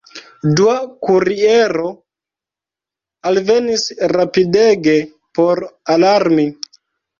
Dua 0.59 0.77
kuriero 1.07 1.91
alvenis 3.33 3.85
rapidege 4.15 4.99
por 5.41 5.65
alarmi. 5.99 6.51